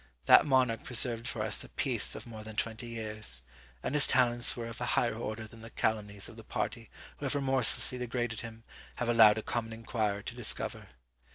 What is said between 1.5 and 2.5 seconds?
a peace of more